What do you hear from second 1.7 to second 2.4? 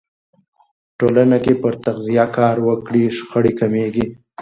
تغذیه